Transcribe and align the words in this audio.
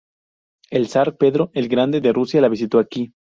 El 0.71 0.87
zar 0.87 1.15
Pedro 1.15 1.51
el 1.53 1.67
Grande 1.69 2.01
de 2.01 2.11
Rusia 2.11 2.41
la 2.41 2.49
visitó 2.49 2.79
aquí. 2.79 3.13